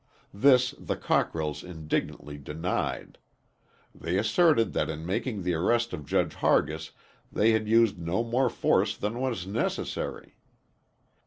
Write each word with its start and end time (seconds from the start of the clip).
This 0.33 0.71
the 0.79 0.95
Cockrells 0.97 1.63
indignantly 1.63 2.39
denied. 2.39 3.19
They 3.93 4.17
asserted 4.17 4.73
that 4.73 4.89
in 4.89 5.05
making 5.05 5.43
the 5.43 5.53
arrest 5.53 5.93
of 5.93 6.07
Judge 6.07 6.33
Hargis 6.33 6.89
they 7.31 7.51
had 7.51 7.67
used 7.67 7.99
no 7.99 8.23
more 8.23 8.49
force 8.49 8.97
than 8.97 9.19
was 9.19 9.45
necessary. 9.45 10.37